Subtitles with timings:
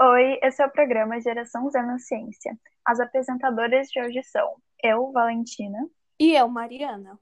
[0.00, 2.56] Oi, esse é o programa Geração Z na Ciência.
[2.84, 5.76] As apresentadoras de hoje são eu, Valentina.
[6.20, 7.18] E eu, Mariana.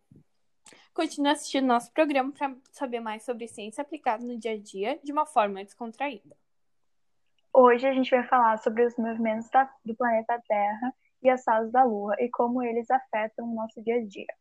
[0.93, 5.11] Continue assistindo nosso programa para saber mais sobre ciência aplicada no dia a dia de
[5.11, 6.37] uma forma descontraída.
[7.51, 11.73] Hoje a gente vai falar sobre os movimentos da, do planeta Terra e as fases
[11.73, 14.35] da Lua e como eles afetam o nosso dia a dia.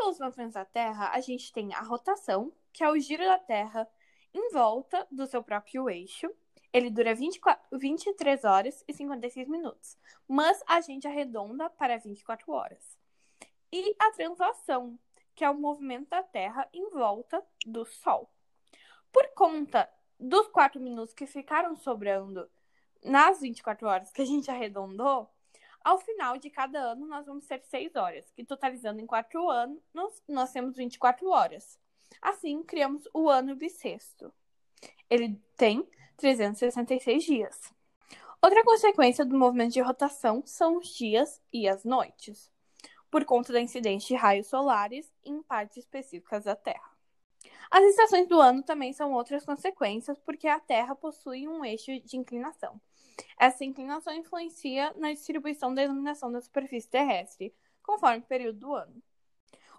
[0.00, 3.86] Pelos movimentos da Terra, a gente tem a rotação, que é o giro da Terra
[4.32, 6.30] em volta do seu próprio eixo.
[6.72, 12.98] Ele dura 24, 23 horas e 56 minutos, mas a gente arredonda para 24 horas.
[13.70, 14.98] E a translação,
[15.34, 18.30] que é o movimento da Terra em volta do Sol.
[19.12, 19.86] Por conta
[20.18, 22.50] dos 4 minutos que ficaram sobrando
[23.04, 25.30] nas 24 horas que a gente arredondou,
[25.82, 29.82] ao final de cada ano, nós vamos ter seis horas, que totalizando em quatro anos,
[30.28, 31.78] nós temos 24 horas.
[32.20, 34.32] Assim, criamos o ano bissexto.
[35.08, 37.72] Ele tem 366 dias.
[38.42, 42.50] Outra consequência do movimento de rotação são os dias e as noites,
[43.10, 46.90] por conta da incidência de raios solares em partes específicas da Terra.
[47.70, 52.16] As estações do ano também são outras consequências, porque a Terra possui um eixo de
[52.16, 52.80] inclinação.
[53.38, 59.02] Essa inclinação influencia na distribuição da iluminação da superfície terrestre, conforme o período do ano.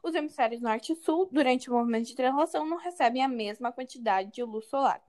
[0.04, 4.32] Os hemisférios norte e sul, durante o movimento de translação, não recebem a mesma quantidade
[4.32, 5.02] de luz solar,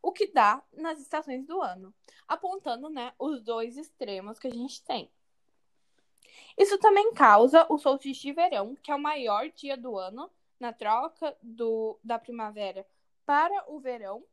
[0.00, 1.92] o que dá nas estações do ano,
[2.26, 5.10] apontando né, os dois extremos que a gente tem.
[6.56, 10.72] Isso também causa o solstício de verão, que é o maior dia do ano, na
[10.72, 12.86] troca do, da primavera
[13.26, 14.24] para o verão,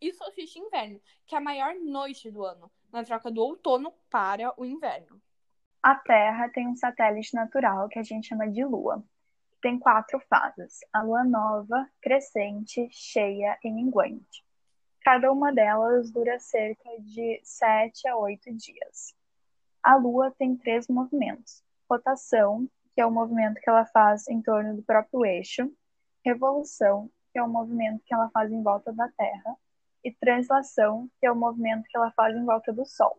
[0.00, 3.92] e solstício de inverno, que é a maior noite do ano, na troca do outono
[4.10, 5.20] para o inverno.
[5.82, 9.02] A Terra tem um satélite natural que a gente chama de Lua.
[9.62, 14.44] Tem quatro fases: a Lua nova, crescente, cheia e minguante.
[15.02, 19.14] Cada uma delas dura cerca de 7 a 8 dias.
[19.82, 24.76] A Lua tem três movimentos: rotação, que é o movimento que ela faz em torno
[24.76, 25.72] do próprio eixo,
[26.24, 29.56] revolução, que é o movimento que ela faz em volta da Terra,
[30.04, 33.18] e translação, que é o movimento que ela faz em volta do Sol.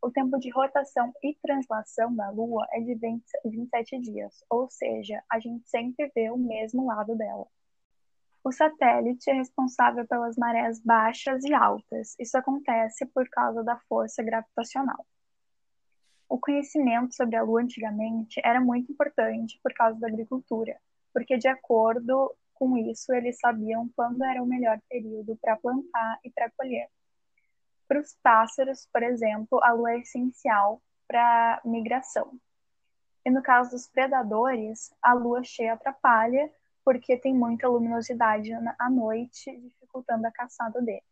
[0.00, 5.22] O tempo de rotação e translação da Lua é de 20, 27 dias, ou seja,
[5.30, 7.46] a gente sempre vê o mesmo lado dela.
[8.44, 12.14] O satélite é responsável pelas marés baixas e altas.
[12.16, 15.04] Isso acontece por causa da força gravitacional.
[16.28, 20.78] O conhecimento sobre a Lua antigamente era muito importante por causa da agricultura,
[21.12, 26.30] porque, de acordo com isso, eles sabiam quando era o melhor período para plantar e
[26.30, 26.88] para colher.
[27.86, 32.38] Para os pássaros, por exemplo, a lua é essencial para migração.
[33.24, 36.52] E no caso dos predadores, a lua cheia atrapalha
[36.84, 41.02] porque tem muita luminosidade à noite, dificultando a caçada deles.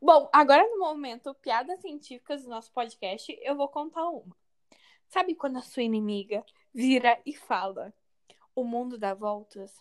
[0.00, 4.34] Bom, agora no momento piadas científicas do nosso podcast, eu vou contar uma.
[5.08, 6.42] Sabe quando a sua inimiga
[6.72, 7.92] vira e fala:
[8.54, 9.74] "O mundo dá voltas"?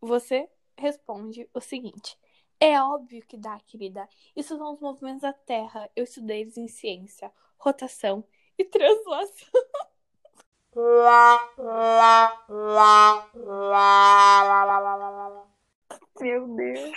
[0.00, 2.18] Você responde o seguinte:
[2.58, 4.08] É óbvio que dá, querida.
[4.34, 5.90] Isso são os movimentos da Terra.
[5.94, 8.24] Eu estudei eles em ciência, rotação
[8.58, 9.48] e translação.
[16.20, 16.92] Meu Deus.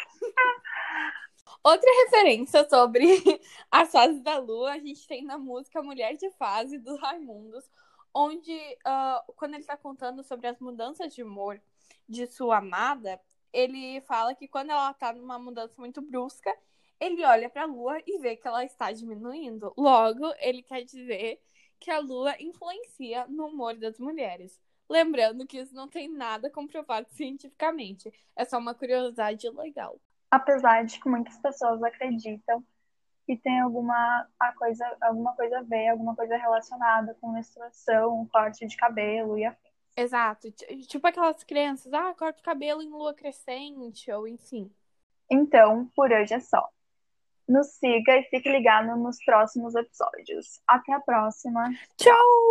[1.63, 3.07] Outra referência sobre
[3.71, 7.63] as fases da Lua, a gente tem na música Mulher de Fase, dos Raimundos,
[8.13, 8.53] onde,
[8.85, 11.59] uh, quando ele está contando sobre as mudanças de humor
[12.07, 13.19] de sua amada,
[13.51, 16.53] ele fala que quando ela tá numa mudança muito brusca,
[16.99, 19.73] ele olha para a lua e vê que ela está diminuindo.
[19.77, 21.41] Logo, ele quer dizer
[21.79, 24.59] que a lua influencia no humor das mulheres.
[24.89, 29.99] Lembrando que isso não tem nada comprovado cientificamente, é só uma curiosidade legal.
[30.29, 32.63] Apesar de que muitas pessoas acreditam
[33.25, 38.65] que tem alguma a coisa, alguma coisa a ver, alguma coisa relacionada com menstruação, corte
[38.65, 39.72] de cabelo e afim.
[39.95, 40.51] Exato.
[40.87, 44.71] Tipo aquelas crianças, ah, corta o cabelo em lua crescente, ou enfim.
[45.29, 46.67] Então, por hoje é só.
[47.47, 50.61] Nos siga e fique ligado nos próximos episódios.
[50.67, 51.71] Até a próxima.
[51.97, 52.43] Tchau!